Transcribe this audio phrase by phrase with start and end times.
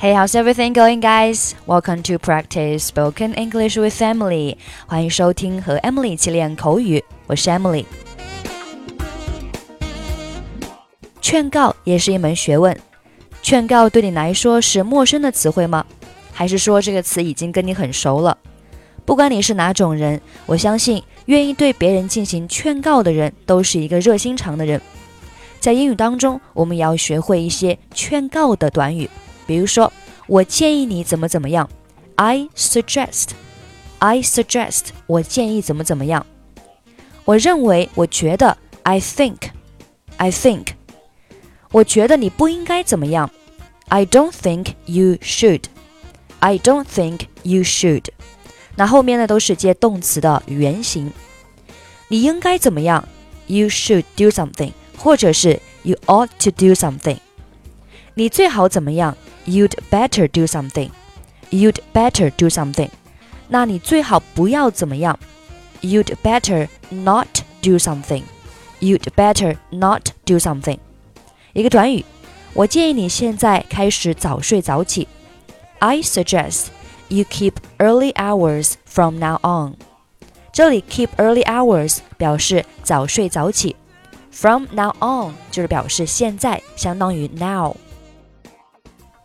[0.00, 1.54] Hey, how's everything going, guys?
[1.66, 4.56] Welcome to practice spoken English with Emily.
[4.86, 7.84] 欢迎收听和 Emily 一起练口语，我是 Emily。
[11.20, 12.74] 劝告也是一门学问。
[13.42, 15.84] 劝告对你来说是陌生的词汇吗？
[16.32, 18.38] 还是说这个词已经跟你很熟了？
[19.04, 24.80] 不管你是哪种人，我相信愿意对别人进行劝告的人都是一个热心肠的人。
[25.58, 29.06] 在英语当中，我们也要学会一些劝告的短语。
[29.49, 29.91] 比如说，
[30.27, 31.69] 我建议你怎么怎么样，
[32.15, 36.25] I suggest，I suggest，我建议怎么怎么样。
[37.25, 40.67] 我认为，我觉得，I think，I think，
[41.71, 43.29] 我觉得你不应该怎么样，
[43.87, 48.05] I don't think you should，I don't think you should。
[48.75, 51.11] 那后面呢都是接动词的原形。
[52.07, 53.07] 你应该怎么样，
[53.47, 57.17] You should do something，或者是 You ought to do something。
[58.13, 59.17] 你最好怎么样
[59.49, 60.89] ？You'd better do something.
[61.51, 62.89] You'd better do something.
[63.47, 65.19] 那你最好不要怎么样？
[65.81, 67.27] You'd better not
[67.61, 68.23] do something.
[68.79, 70.79] You'd better not do something.
[71.53, 72.03] 一个短语，
[72.53, 75.07] 我建议你现在开始早睡早起。
[75.79, 76.67] I suggest
[77.09, 79.75] you keep early hours from now on.
[80.51, 83.75] 这里 keep early hours 表示早睡早起，
[84.31, 87.75] from now on 就是表示现在，相当于 now。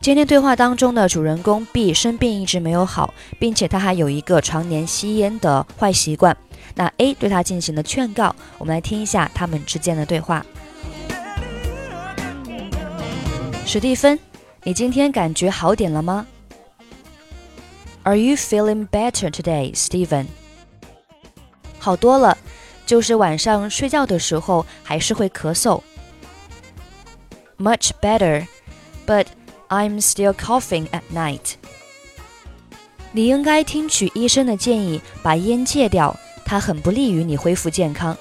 [0.05, 6.37] 今天对话当中的主人公 B 生病一直没有好，并且他还有一个常年吸烟的坏习惯。
[6.75, 10.45] 那 A 对他进行了劝告，我们来听一下他们之间的对话。
[13.65, 14.19] 史蒂芬，
[14.61, 16.27] 你今天感觉好点了吗
[18.03, 20.27] ？Are you feeling better today, Stephen？
[21.79, 22.37] 好多了，
[22.85, 25.81] 就是晚上睡觉的时候还是会咳嗽。
[27.57, 28.45] Much better,
[29.07, 29.25] but
[29.68, 31.54] I'm still coughing at night.
[33.12, 38.16] 你应该听取医生的建议，把烟戒掉，它很不利于你恢复健康。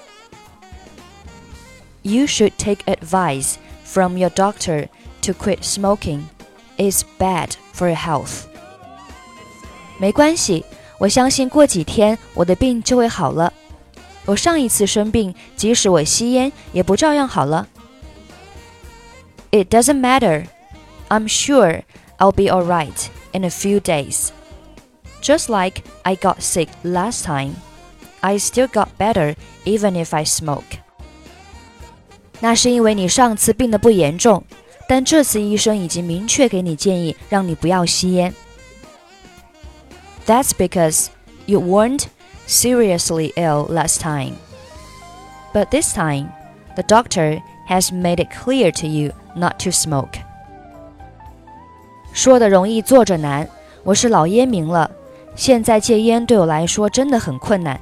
[2.02, 4.88] You should take advice from your doctor
[5.24, 6.24] to quit smoking.
[6.78, 8.46] It's bad for your health.
[10.00, 10.64] 没关系，
[10.98, 13.54] 我相信过几天我的病就会好了。
[14.26, 17.68] 我上一次生病，即使我吸烟，也不照样好了。
[19.52, 20.46] It doesn't matter.
[21.10, 21.84] I'm sure
[22.18, 24.32] I'll be alright in a few days.
[25.22, 27.56] Just like I got sick last time,
[28.22, 30.80] I still got better even if I smoke.
[32.40, 34.44] 那是因为你上次病得不严重，
[34.88, 38.34] 但这次医生已经明确给你建议，让你不要吸烟。
[40.26, 41.08] That's because
[41.48, 42.06] you weren't
[42.48, 44.36] seriously ill last time.
[45.54, 46.30] But this time,
[46.76, 50.20] the doctor has made it clear to you not to smoke.
[52.14, 53.48] 说的容易，做着难。
[53.84, 54.90] 我是老烟民了，
[55.36, 57.80] 现在戒烟对我来说真的很困难。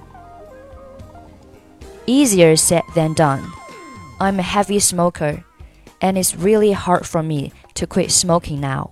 [2.06, 3.42] Easier said than done.
[4.20, 5.44] I'm a heavy smoker,
[6.00, 8.92] and it's really hard for me to quit smoking now.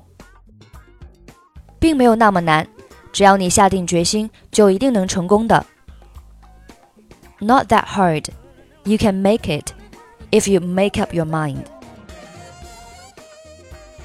[1.79, 2.67] 并没有那么难，
[3.13, 5.65] 只要你下定决心，就一定能成功的。
[7.39, 8.25] Not that hard.
[8.83, 9.71] You can make it
[10.31, 11.63] if you make up your mind.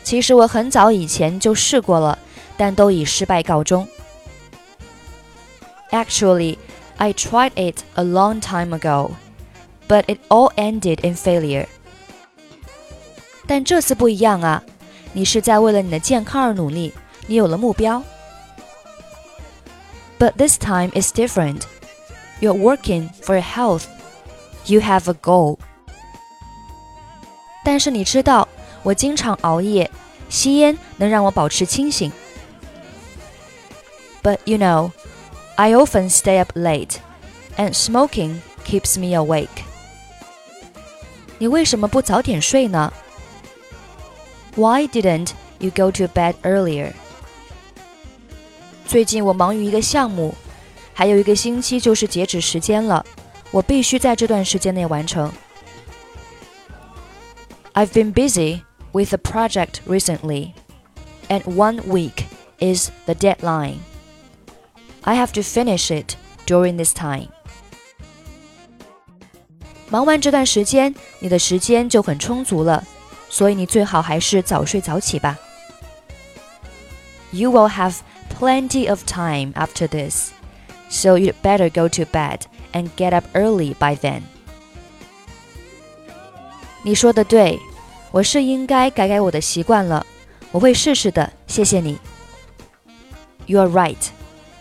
[0.04, 2.18] 其实我很早以前就试过了，
[2.56, 3.86] 但都以失败告终。
[5.90, 6.58] Actually,
[6.96, 9.12] I tried it a long time ago,
[9.88, 11.66] but it all ended in failure.
[13.46, 14.62] 但这次不一样啊！
[15.12, 16.92] 你是在为了你的健康而努力，
[17.26, 18.02] 你有了目标。
[20.18, 21.62] But this time is different.
[22.40, 23.84] You're working for your health.
[24.66, 25.58] You have a goal.
[27.64, 28.48] 但是你知道。
[28.84, 29.90] 我经常熬夜，
[30.28, 32.10] 吸烟能让我保持清醒。
[34.22, 34.92] But you know,
[35.56, 36.96] I often stay up late,
[37.56, 39.64] and smoking keeps me awake.
[41.38, 42.92] 你为什么不早点睡呢？
[44.56, 46.92] Why didn't you go to bed earlier?
[48.86, 50.34] 最近我忙于一个项目，
[50.92, 53.06] 还有一个星期就是截止时间了，
[53.50, 55.32] 我必须在这段时间内完成。
[57.72, 58.62] I've been busy
[58.94, 60.54] with a project recently,
[61.28, 62.26] and one week
[62.58, 63.78] is the deadline.
[65.02, 67.28] I have to finish it during this time.
[69.88, 72.84] 忙完这段时间，你的时间就很充足了，
[73.28, 75.38] 所以你最好还是早睡早起吧。
[77.32, 77.96] You will have
[78.38, 80.32] plenty of time after this,
[80.88, 82.40] so you'd better go to bed
[82.72, 84.22] and get up early by then.
[86.82, 87.58] 你说的对。
[88.15, 90.05] 我是应该改改我的习惯了，
[90.53, 91.99] 我会试试的，谢谢你。
[93.45, 93.97] You're right.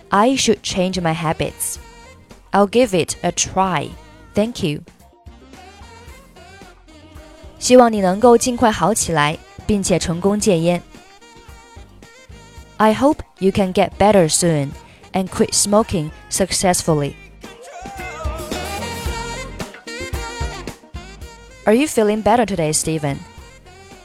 [0.09, 1.77] I should change my habits.
[2.51, 3.91] I'll give it a try.
[4.35, 4.81] Thank you.
[7.61, 10.83] 希望你能够尽快好起来，并且成功戒烟。
[12.79, 14.71] I hope you can get better soon
[15.13, 17.15] and quit smoking successfully.
[21.67, 23.19] Are you feeling better today, Steven?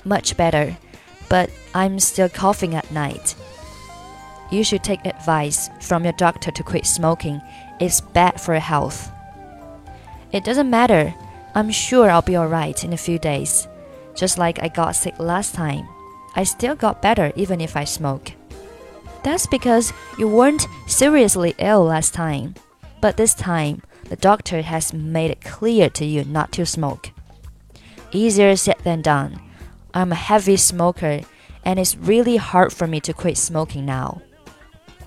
[0.06, 0.78] Much better,
[1.30, 3.36] but I'm still coughing at night.
[4.52, 7.42] You should take advice from your doctor to quit smoking.
[7.80, 9.12] It's bad for your health.
[10.32, 11.14] It doesn't matter.
[11.54, 13.68] I'm sure I'll be alright in a few days.
[14.16, 15.88] Just like I got sick last time.
[16.36, 18.34] I still got better even if I smoke.
[19.24, 22.56] That's because you weren't seriously ill last time.
[23.02, 27.12] But this time, the doctor has made it clear to you not to smoke.
[28.12, 29.40] Easier said than done.
[29.94, 31.22] I'm a heavy smoker,
[31.66, 34.22] and it's really hard for me to quit smoking now.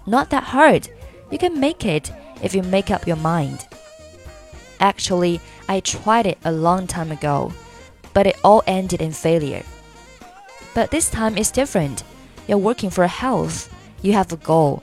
[0.07, 0.89] Not that hard.
[1.31, 2.13] You can make it
[2.43, 3.67] if you make up your mind.
[4.81, 7.53] Actually, I tried it a long time ago,
[8.13, 9.63] but it all ended in failure.
[10.75, 12.03] But this time it's different.
[12.49, 14.83] You're working for health, you have a goal.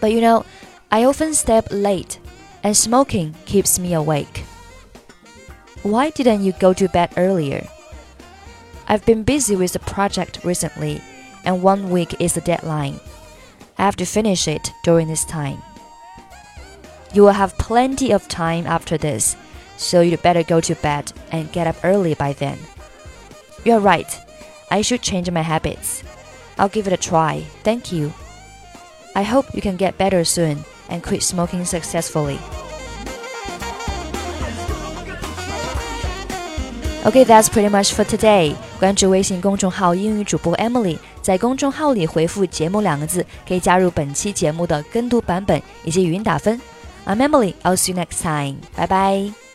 [0.00, 0.44] But you know,
[0.90, 2.18] I often stay up late,
[2.62, 4.44] and smoking keeps me awake.
[5.82, 7.66] Why didn't you go to bed earlier?
[8.88, 11.02] I've been busy with a project recently,
[11.44, 13.00] and one week is the deadline.
[13.78, 15.60] I have to finish it during this time.
[17.12, 19.36] You will have plenty of time after this,
[19.76, 22.58] so you'd better go to bed and get up early by then.
[23.64, 24.18] You're right,
[24.70, 26.04] I should change my habits.
[26.56, 28.12] I'll give it a try, thank you.
[29.16, 32.38] I hope you can get better soon and quit smoking successfully.
[37.04, 38.56] Okay, that's pretty much for today.
[38.76, 46.60] 关注微信公众号“英语主播 Emily”，在公众号里回复“节目”两个字，可以加入本期节目的跟读版本以及语音打分。
[47.06, 47.54] I'm Emily.
[47.62, 48.56] I'll see you next time.
[48.76, 49.45] Bye bye.